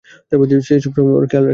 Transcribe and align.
সে 0.67 0.75
সবসময় 0.79 1.13
ওর 1.13 1.25
খেয়াল 1.27 1.43
রাখে। 1.43 1.49